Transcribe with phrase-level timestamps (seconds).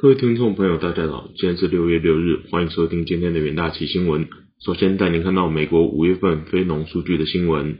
[0.00, 4.28] 各位听众朋友，大家好，今天是六月六日，欢迎收听今天的元大奇新闻。
[4.64, 7.78] 首先带您看到美国五月份非农数据的新闻。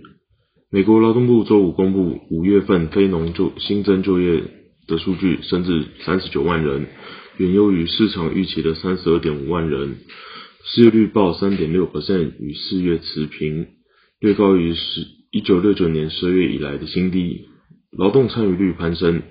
[0.68, 4.42] 美国劳动部周五公布五月份非农就新增就业
[4.88, 6.88] 的数据，升至三十九万人，
[7.36, 9.98] 远优于市场预期的三十二点五万人。
[10.64, 13.68] 失业率报三点六 percent，与四月持平，
[14.18, 17.46] 略高于十一九六九年十二月以来的新低。
[17.96, 19.22] 劳动参与率攀升。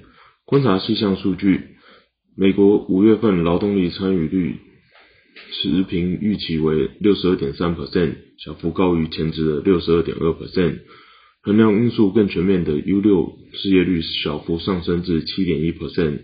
[0.45, 1.75] 观察细项数据，
[2.39, 4.57] 美国五月份劳动力参与率
[5.53, 10.81] 持平，预期为六十二点三 percent，小幅高于前值的六十二点二 percent。
[11.41, 16.19] 衡量因素更全面的 U 六失业率小幅上升至七点一 percent，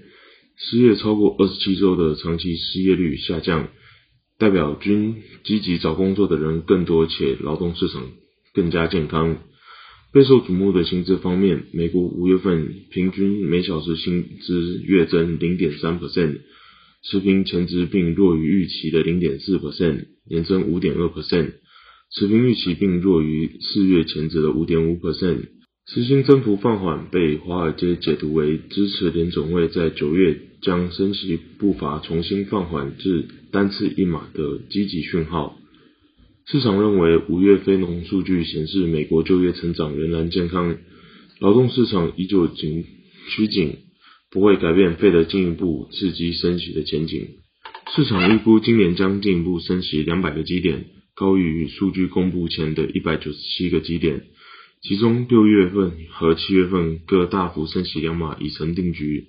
[0.56, 3.70] 失业超过二十七周的长期失业率下降，
[4.38, 8.04] 代表均积极找工作的人更多，且劳动市场
[8.54, 9.40] 更加健康。
[10.14, 16.38] 备受瞩目的薪资方面，美国五月份平均每小时薪资月增零点三 percent，
[17.02, 21.54] 持平前值并弱于预期的零点四 percent，年增五点二 percent，
[22.12, 25.48] 持平预期并弱于四月前值的五点五 percent。
[25.88, 35.58] 实薪增幅放缓被华尔街解读为支持联总会在九月将升息步伐重新放缓至单次一码的积极讯号。
[36.46, 40.78] 市场认为，五月非农数据显示美国就业成长仍然健康，
[41.40, 42.84] 劳动市场依旧紧
[43.30, 43.78] 趋紧，
[44.30, 47.30] 不会改变费的进一步刺激升息的前景。
[47.96, 54.24] 市场预估今年将进一步升息两百个基点，高于数据公布前的一百九十七个基点。
[54.82, 59.28] 其中六月份和七月份各大幅升息两码已成定局，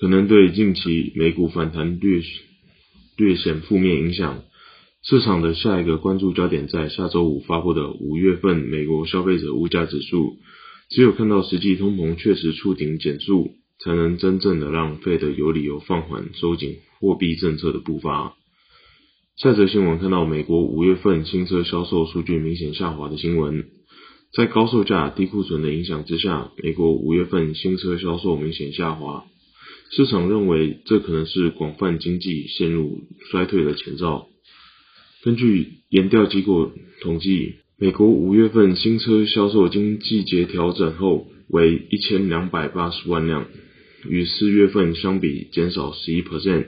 [0.00, 2.22] 可能对近期美股反弹略
[3.18, 4.42] 略显负面影响。
[5.08, 10.38] 市场的下一个关注焦点在下周五发布的五月份美国消费者物价指数，
[10.90, 18.34] 只有看到实际通膨确实触顶减速，才能真正的让费德有理由放缓收紧货币政策的步伐。
[19.36, 23.64] 下则新闻看到美国五月份新车销售数据明显下滑的新闻，
[24.32, 29.24] 在高售价、低库存的影响之下，美国五月份新车销售明显下滑，
[29.92, 34.26] 市场认为这可能是广泛经济陷入衰退的前兆。
[35.26, 36.70] 根据研调机构
[37.02, 43.48] 统计，美国五月份新车销售经季节调整后为一千两百八十万辆，
[44.08, 46.66] 与四月份相比减少十一 percent，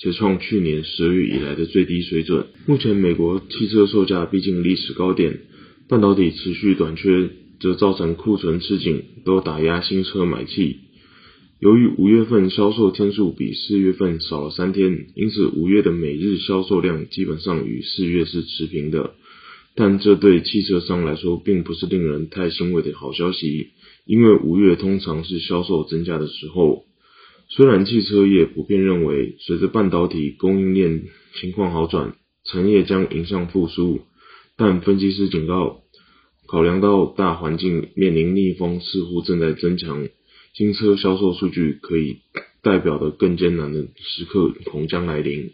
[0.00, 2.46] 且创去年十二月以来的最低水准。
[2.66, 5.42] 目前美国汽车售价逼近历史高点，
[5.88, 10.78] 半导体持续短缺，则造成库存吃紧，都打压新车买气。
[11.60, 19.14] 由于五月份销售天数比四月份少了三天，因此五月的每日销售量基本上与四月是持平的。
[19.76, 23.70] 但这对汽车商来说并不是令人太欣慰的好消息，
[24.04, 26.84] 因为五月通常是销售增加的时候。
[27.48, 31.04] 虽然汽车业普遍认为，随着半导体供应链
[31.40, 34.00] 情况好转，产业将迎向复苏，
[34.56, 35.82] 但分析师警告，
[36.46, 40.08] 考量到大环境面临逆风似乎正在增强。
[40.54, 42.18] 新车销售数据可以
[42.62, 45.50] 代表的更艰难的时刻恐将来临。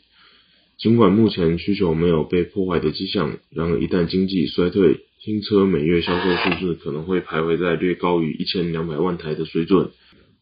[0.78, 9.90] 尽管目前需求没有被破坏的迹象，然而一旦经济衰退，新车每月销售数字可能会徘徊在略高于一千两百万台的水准。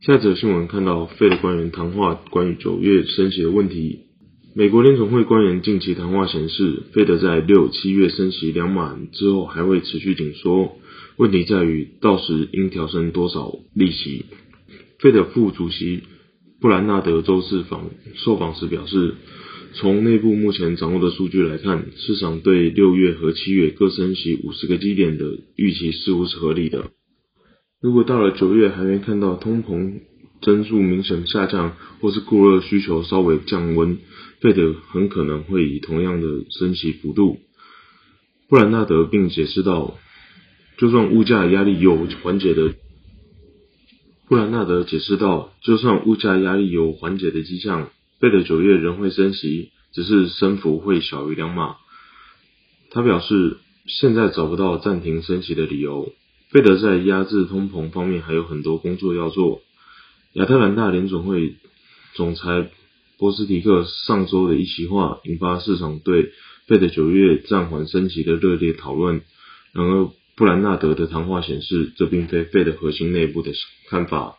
[0.01, 4.01] 下则新闻看到费的官员谈话关于九月升息的问题。
[4.55, 10.79] 美国联总会官员近期谈话显示，费德在六七月升息两码之后还会持续紧缩，
[11.17, 14.25] 问题在于到时应调升多少利息。
[15.01, 16.03] 费德副主席
[16.61, 19.15] 布兰纳德周四访受访时表示，
[19.75, 26.91] 从内部目前掌握的数据来看，市场对六月和七月各升息五十个基点的预期似乎是合理的。
[27.81, 30.01] 如果到了九月还没看到通膨
[30.43, 33.99] 增速明显下降，或是过热需求稍微降温，
[34.41, 37.39] 费德很可能会以同样的升息幅度。
[38.49, 39.97] 布兰纳德并解释道，
[40.77, 42.75] 就算物价压力有缓解的。
[44.29, 47.89] 布兰纳德解释道：“就算物价压力有缓解的迹象，
[48.21, 51.77] 费的九月仍会升息，只是升幅会小于两码。”
[52.93, 53.57] 他表示，
[53.87, 56.13] 现在找不到暂停升息的理由。
[56.51, 59.63] 费德在压制通膨方面还有很多工作要做。
[60.35, 61.55] 亚特兰大联总会
[62.15, 62.71] 总裁
[63.19, 66.33] 波斯提克上周的一席话，引发市场对
[66.67, 69.23] 费的九月暂缓升息的热烈讨论。
[69.73, 73.51] 然而，布兰纳德的谈话显示，这并非费的核心内部的
[73.89, 74.37] 看法。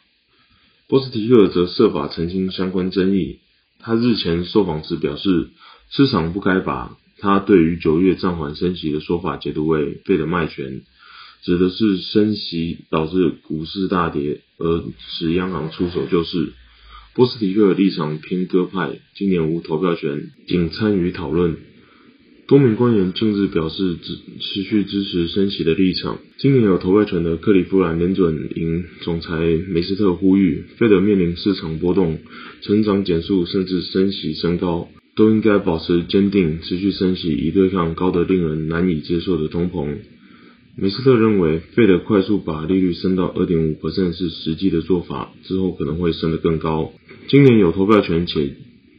[0.88, 3.40] 波斯提克则设法澄清相关争议。
[3.80, 5.50] 他日前受访时表示，
[5.90, 10.84] 市场不该把他对于九月暂缓升息的说法解读为费的卖权，
[11.44, 16.54] 指的是升息导致股市大跌而使央行出手救市。
[17.13, 21.57] 波斯提克立场偏鸽派，今年无投票权，仅参与讨论。
[22.50, 26.18] 多名官员近日表示支持续支持升息的立场。
[26.40, 29.38] 今年有投票权的克利夫兰联准银总裁
[29.68, 32.18] 梅斯特呼吁，费德面临市场波动、
[32.63, 39.98] 成长减速，甚至升息升高，都应该保持坚定，持续升息，以对抗高得令人难以接受的通膨。
[40.75, 46.94] 梅斯特认为，费德快速把利率升到二点五%是实际的做法，之后可能会升得更高。
[47.28, 48.56] 今年有投票权且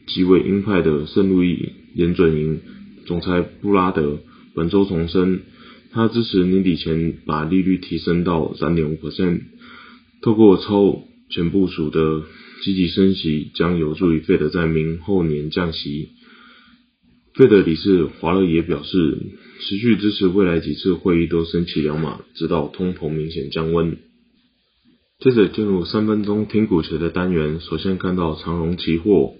[0.07, 2.61] 极为鹰派的圣路易联准银。
[3.05, 4.19] 总裁布拉德
[4.53, 5.41] 本周重申，
[5.91, 9.41] 他支持年底前把利率提升到三点五 percent，
[10.21, 12.23] 透过超前部署的
[12.63, 16.09] 积极升息，将有助于费德在明后年降息。
[17.33, 19.17] 费德理事华勒也表示，
[19.61, 23.97] 持续支持未来几次会议都升起两码，直到通膨明显降温。
[25.19, 29.35] 接着进入三分钟听股学的单元，首先看到长荣期货，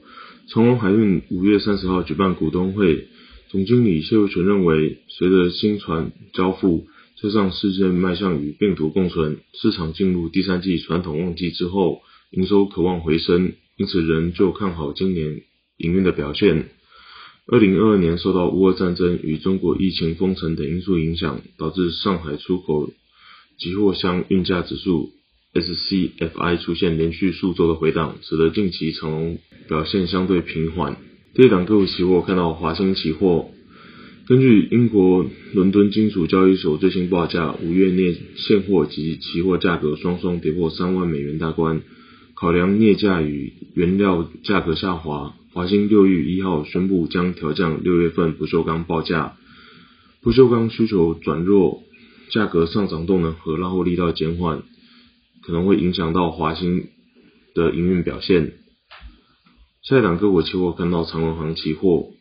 [0.48, 3.08] 长荣海运五月三十号举办股东会。
[3.52, 6.88] 总经理谢维全认为，随着新船交付，
[7.18, 12.02] 车上事件迈向与病毒共存，市场进入第三季传统旺季之后，
[12.32, 15.42] 营收渴望回升，因此仍旧看好今年
[15.76, 16.70] 营运的表现。
[17.46, 22.90] 二零二二年受到乌俄战争与中国疫情封城等因素影响，导致上海出口
[23.58, 25.12] 集货箱运价指数
[25.54, 30.96] SCFI 出现连续数周的回档，使得近期长龙表现相对平缓。
[31.34, 33.52] 第一档个股期货看到华兴期货，
[34.28, 41.84] 根据英国伦敦金属交易所最新报价，五月镍现货及期货价格双双跌破三万美元大关。
[42.34, 49.38] 考量镍价与原料价格下滑，华兴六月一号宣布将调降六月份不锈钢报价。
[50.22, 51.84] 不锈钢需求转弱，
[52.30, 54.64] 价格上涨动能和拉货力道减缓，
[55.42, 56.90] 可能会影响到华兴
[57.56, 58.56] 的营运表现。
[59.84, 62.12] 下一档个股期货看到长荣行期货，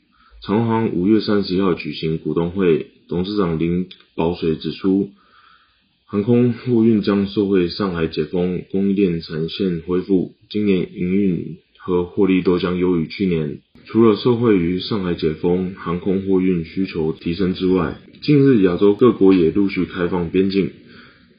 [0.42, 3.86] 长荣行五月三十一号举行股东会，董事长林
[4.16, 5.10] 宝水指出，
[6.06, 13.58] 航空货运将受惠上海解封，供应链产线恢复，今年营运和获利都将优于去年。
[13.84, 20.70] 除了受惠于上海解封、航空货运需求提升之外，近日亚洲各国也陆续开放边境，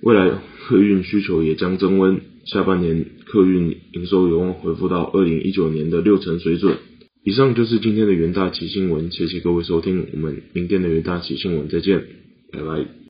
[0.01, 0.29] 未来
[0.67, 2.21] 客运需求也将增温。
[2.45, 6.77] 下半年客运营收有望恢复到二零一九年的六成水准。
[7.23, 12.03] 以上就是今天的元大旗新闻，谢谢各位收听，我们明天的元大旗新闻再见，
[12.51, 13.01] 拜拜。